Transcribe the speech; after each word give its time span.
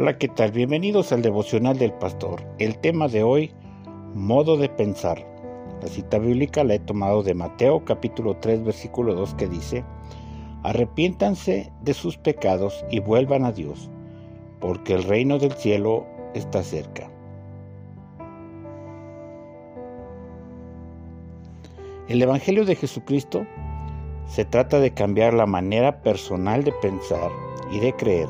Hola, 0.00 0.16
¿qué 0.16 0.28
tal? 0.28 0.52
Bienvenidos 0.52 1.10
al 1.10 1.22
devocional 1.22 1.76
del 1.76 1.92
pastor. 1.92 2.40
El 2.60 2.78
tema 2.78 3.08
de 3.08 3.24
hoy, 3.24 3.50
modo 4.14 4.56
de 4.56 4.68
pensar. 4.68 5.26
La 5.82 5.88
cita 5.88 6.18
bíblica 6.18 6.62
la 6.62 6.74
he 6.74 6.78
tomado 6.78 7.24
de 7.24 7.34
Mateo 7.34 7.84
capítulo 7.84 8.36
3 8.36 8.62
versículo 8.62 9.16
2 9.16 9.34
que 9.34 9.48
dice, 9.48 9.84
Arrepiéntanse 10.62 11.72
de 11.82 11.94
sus 11.94 12.16
pecados 12.16 12.84
y 12.92 13.00
vuelvan 13.00 13.44
a 13.44 13.50
Dios, 13.50 13.90
porque 14.60 14.94
el 14.94 15.02
reino 15.02 15.40
del 15.40 15.54
cielo 15.54 16.06
está 16.32 16.62
cerca. 16.62 17.10
El 22.06 22.22
Evangelio 22.22 22.64
de 22.64 22.76
Jesucristo 22.76 23.44
se 24.28 24.44
trata 24.44 24.78
de 24.78 24.92
cambiar 24.92 25.34
la 25.34 25.46
manera 25.46 26.02
personal 26.02 26.62
de 26.62 26.70
pensar 26.70 27.32
y 27.72 27.80
de 27.80 27.92
creer 27.94 28.28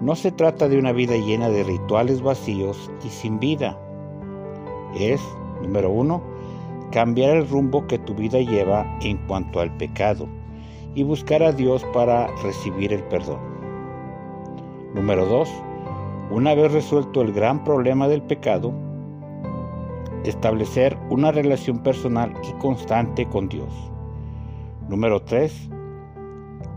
no 0.00 0.14
se 0.14 0.30
trata 0.30 0.68
de 0.68 0.78
una 0.78 0.92
vida 0.92 1.16
llena 1.16 1.48
de 1.48 1.64
rituales 1.64 2.22
vacíos 2.22 2.90
y 3.04 3.08
sin 3.08 3.40
vida. 3.40 3.78
Es, 4.96 5.20
número 5.62 5.90
uno, 5.90 6.22
cambiar 6.92 7.36
el 7.36 7.48
rumbo 7.48 7.86
que 7.86 7.98
tu 7.98 8.14
vida 8.14 8.38
lleva 8.38 8.86
en 9.02 9.18
cuanto 9.26 9.60
al 9.60 9.76
pecado 9.76 10.28
y 10.94 11.02
buscar 11.02 11.42
a 11.42 11.52
Dios 11.52 11.84
para 11.92 12.28
recibir 12.42 12.92
el 12.92 13.02
perdón. 13.04 13.40
Número 14.94 15.26
dos, 15.26 15.50
una 16.30 16.54
vez 16.54 16.72
resuelto 16.72 17.20
el 17.20 17.32
gran 17.32 17.64
problema 17.64 18.08
del 18.08 18.22
pecado, 18.22 18.72
establecer 20.24 20.96
una 21.10 21.32
relación 21.32 21.82
personal 21.82 22.32
y 22.48 22.52
constante 22.60 23.26
con 23.26 23.48
Dios. 23.48 23.72
Número 24.88 25.22
tres, 25.22 25.68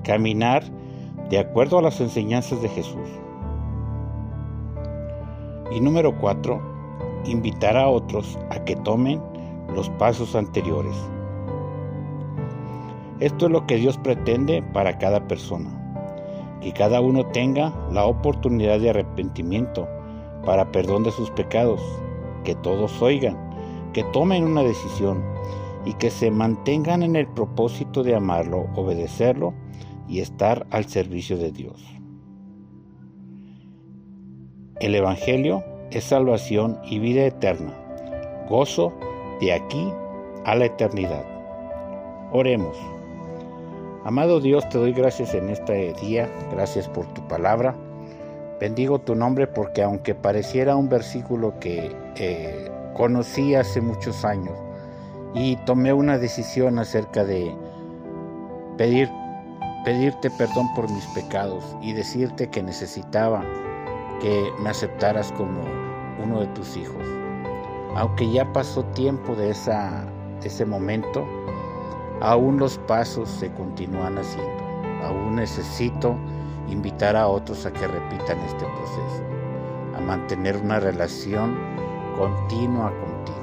caminar 0.03 0.63
de 1.31 1.39
acuerdo 1.39 1.79
a 1.79 1.81
las 1.81 2.01
enseñanzas 2.01 2.61
de 2.61 2.67
Jesús. 2.67 3.07
Y 5.71 5.79
número 5.79 6.13
cuatro, 6.19 6.61
invitar 7.23 7.77
a 7.77 7.87
otros 7.87 8.37
a 8.49 8.65
que 8.65 8.75
tomen 8.75 9.21
los 9.73 9.89
pasos 9.91 10.35
anteriores. 10.35 10.93
Esto 13.21 13.45
es 13.45 13.51
lo 13.51 13.65
que 13.65 13.77
Dios 13.77 13.97
pretende 13.97 14.61
para 14.73 14.97
cada 14.97 15.25
persona, 15.29 15.69
que 16.59 16.73
cada 16.73 16.99
uno 16.99 17.25
tenga 17.27 17.73
la 17.93 18.03
oportunidad 18.03 18.81
de 18.81 18.89
arrepentimiento 18.89 19.87
para 20.45 20.69
perdón 20.73 21.03
de 21.03 21.11
sus 21.11 21.31
pecados, 21.31 21.79
que 22.43 22.55
todos 22.55 23.01
oigan, 23.01 23.37
que 23.93 24.03
tomen 24.11 24.43
una 24.43 24.63
decisión 24.63 25.23
y 25.85 25.93
que 25.93 26.09
se 26.09 26.29
mantengan 26.29 27.03
en 27.03 27.15
el 27.15 27.27
propósito 27.27 28.03
de 28.03 28.15
amarlo, 28.15 28.67
obedecerlo 28.75 29.53
y 30.11 30.19
estar 30.19 30.67
al 30.71 30.85
servicio 30.85 31.37
de 31.37 31.51
Dios. 31.51 31.81
El 34.81 34.93
Evangelio 34.93 35.63
es 35.89 36.03
salvación 36.03 36.77
y 36.83 36.99
vida 36.99 37.25
eterna, 37.25 37.73
gozo 38.49 38.93
de 39.39 39.53
aquí 39.53 39.89
a 40.43 40.55
la 40.55 40.65
eternidad. 40.65 41.23
Oremos. 42.33 42.77
Amado 44.03 44.41
Dios, 44.41 44.67
te 44.67 44.79
doy 44.79 44.91
gracias 44.91 45.33
en 45.33 45.49
este 45.49 45.93
día, 46.01 46.29
gracias 46.51 46.89
por 46.89 47.05
tu 47.13 47.25
palabra. 47.29 47.73
Bendigo 48.59 48.99
tu 48.99 49.15
nombre 49.15 49.47
porque 49.47 49.81
aunque 49.81 50.13
pareciera 50.13 50.75
un 50.75 50.89
versículo 50.89 51.57
que 51.59 51.95
eh, 52.17 52.69
conocí 52.95 53.55
hace 53.55 53.79
muchos 53.79 54.25
años 54.25 54.57
y 55.33 55.55
tomé 55.65 55.93
una 55.93 56.17
decisión 56.17 56.79
acerca 56.79 57.23
de 57.23 57.55
pedir 58.77 59.09
pedirte 59.83 60.29
perdón 60.29 60.73
por 60.75 60.89
mis 60.89 61.05
pecados 61.07 61.75
y 61.81 61.93
decirte 61.93 62.49
que 62.49 62.61
necesitaba 62.61 63.43
que 64.21 64.51
me 64.59 64.69
aceptaras 64.69 65.31
como 65.31 65.61
uno 66.23 66.41
de 66.41 66.47
tus 66.47 66.77
hijos. 66.77 67.03
Aunque 67.95 68.29
ya 68.31 68.51
pasó 68.53 68.83
tiempo 68.85 69.35
de, 69.35 69.49
esa, 69.49 70.05
ese 70.43 70.65
momento, 70.65 71.25
aún 72.21 72.57
los 72.57 72.77
pasos 72.79 73.29
se 73.29 73.51
continúan 73.53 74.17
haciendo. 74.17 74.63
Aún 75.03 75.35
necesito 75.35 76.15
invitar 76.69 77.15
a 77.15 77.27
otros 77.27 77.65
a 77.65 77.73
que 77.73 77.87
repitan 77.87 78.39
este 78.39 78.65
proceso, 78.65 79.23
a 79.97 79.99
mantener 79.99 80.57
una 80.57 80.79
relación 80.79 81.57
continua 82.17 82.91
contigo. 82.91 83.41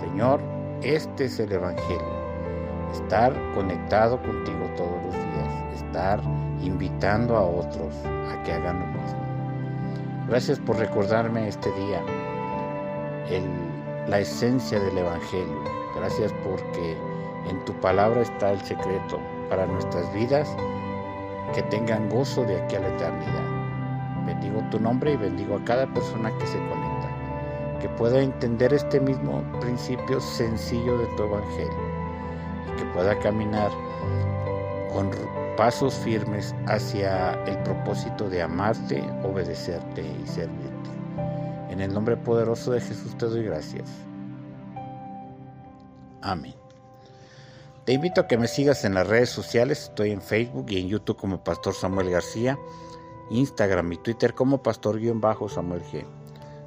Señor, 0.00 0.40
este 0.82 1.26
es 1.26 1.38
el 1.38 1.52
Evangelio. 1.52 2.18
Estar 2.92 3.32
conectado 3.54 4.20
contigo 4.22 4.64
todos 4.76 4.97
invitando 6.62 7.36
a 7.36 7.42
otros 7.42 7.94
a 8.04 8.42
que 8.42 8.52
hagan 8.52 8.80
lo 8.80 8.86
mismo. 8.86 9.18
Gracias 10.28 10.58
por 10.58 10.76
recordarme 10.76 11.48
este 11.48 11.70
día 11.72 12.02
la 14.08 14.20
esencia 14.20 14.80
del 14.80 14.98
Evangelio. 14.98 15.62
Gracias 15.96 16.32
porque 16.44 16.96
en 17.48 17.64
tu 17.64 17.72
palabra 17.74 18.22
está 18.22 18.52
el 18.52 18.60
secreto 18.62 19.18
para 19.50 19.66
nuestras 19.66 20.12
vidas 20.14 20.48
que 21.54 21.62
tengan 21.64 22.08
gozo 22.08 22.44
de 22.44 22.60
aquí 22.60 22.76
a 22.76 22.80
la 22.80 22.88
eternidad. 22.88 24.24
Bendigo 24.26 24.62
tu 24.70 24.80
nombre 24.80 25.12
y 25.12 25.16
bendigo 25.16 25.56
a 25.56 25.64
cada 25.64 25.86
persona 25.86 26.30
que 26.38 26.46
se 26.46 26.58
conecta, 26.58 27.78
que 27.80 27.88
pueda 27.90 28.20
entender 28.20 28.72
este 28.72 29.00
mismo 29.00 29.42
principio 29.60 30.20
sencillo 30.20 30.98
de 30.98 31.06
tu 31.16 31.22
Evangelio 31.24 31.72
y 32.66 32.78
que 32.78 32.84
pueda 32.94 33.18
caminar 33.18 33.70
con 34.92 35.10
pasos 35.56 35.94
firmes 35.94 36.54
hacia 36.66 37.32
el 37.44 37.58
propósito 37.62 38.28
de 38.28 38.42
amarte, 38.42 39.02
obedecerte 39.22 40.02
y 40.02 40.26
servirte. 40.26 40.90
En 41.70 41.80
el 41.80 41.92
nombre 41.92 42.16
poderoso 42.16 42.72
de 42.72 42.80
Jesús 42.80 43.16
te 43.18 43.26
doy 43.26 43.44
gracias. 43.44 43.88
Amén. 46.22 46.54
Te 47.84 47.94
invito 47.94 48.20
a 48.20 48.26
que 48.26 48.36
me 48.36 48.48
sigas 48.48 48.84
en 48.84 48.94
las 48.94 49.06
redes 49.06 49.30
sociales. 49.30 49.84
Estoy 49.84 50.10
en 50.10 50.20
Facebook 50.20 50.66
y 50.68 50.80
en 50.80 50.88
YouTube 50.88 51.16
como 51.16 51.42
Pastor 51.42 51.74
Samuel 51.74 52.10
García, 52.10 52.58
Instagram 53.30 53.92
y 53.92 53.96
Twitter 53.98 54.34
como 54.34 54.62
Pastor-Samuel 54.62 55.82
G. 55.84 56.04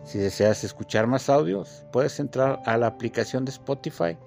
Si 0.03 0.17
deseas 0.17 0.63
escuchar 0.63 1.05
más 1.05 1.29
audios, 1.29 1.85
puedes 1.91 2.19
entrar 2.19 2.59
a 2.65 2.75
la 2.77 2.87
aplicación 2.87 3.45
de 3.45 3.51
Spotify 3.51 4.17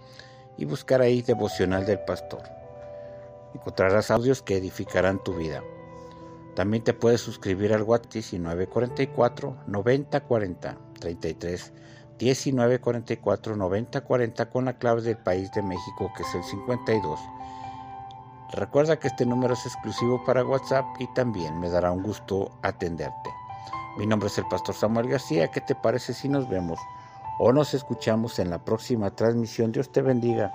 y 0.57 0.67
buscar 0.67 1.01
ahí 1.01 1.21
Devocional 1.21 1.85
del 1.85 1.99
Pastor 2.01 2.54
encontrarás 3.55 4.11
audios 4.11 4.43
que 4.43 4.57
edificarán 4.57 5.23
tu 5.23 5.35
vida. 5.35 5.63
También 6.55 6.85
te 6.85 6.95
puedes 6.95 7.21
suscribir 7.21 7.73
al 7.73 7.83
WhatsApp 7.83 8.15
1944 8.33 9.57
9040 9.67 10.77
33 11.01 11.73
1944 12.21 13.57
9040 13.57 14.51
con 14.51 14.65
la 14.67 14.79
clave 14.79 15.03
del 15.03 15.19
país 15.19 15.51
de 15.53 15.63
México 15.63 16.13
que 16.17 16.23
es 16.23 16.35
el 16.35 16.45
52. 16.45 17.21
Recuerda 18.53 18.99
que 19.01 19.09
este 19.09 19.27
número 19.27 19.55
es 19.55 19.67
exclusivo 19.67 20.23
para 20.25 20.45
WhatsApp 20.45 20.85
y 21.01 21.13
también 21.15 21.59
me 21.59 21.71
dará 21.71 21.91
un 21.91 22.05
gusto 22.05 22.53
atenderte. 22.63 23.31
Mi 23.97 24.07
nombre 24.07 24.29
es 24.29 24.39
el 24.39 24.47
pastor 24.47 24.77
Samuel 24.77 25.09
García. 25.09 25.51
¿Qué 25.51 25.61
te 25.61 25.75
parece 25.75 26.15
si 26.15 26.29
nos 26.29 26.49
vemos 26.49 26.79
o 27.39 27.53
nos 27.53 27.75
escuchamos 27.75 28.39
en 28.39 28.51
la 28.51 28.65
próxima 28.65 29.11
transmisión? 29.11 29.73
Dios 29.73 29.91
te 29.91 30.03
bendiga 30.03 30.53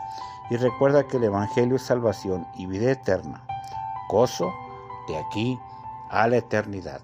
y 0.50 0.57
recuerda 0.57 1.07
que 1.07 1.17
el 1.17 1.25
Evangelio 1.25 1.75
es 1.75 1.84
salvación 1.84 2.47
y 2.56 2.66
vida 2.66 2.91
eterna, 2.91 3.45
gozo 4.09 4.51
de 5.07 5.17
aquí 5.17 5.59
a 6.09 6.28
la 6.28 6.38
eternidad. 6.38 7.01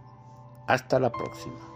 Hasta 0.67 0.99
la 0.99 1.11
próxima. 1.11 1.74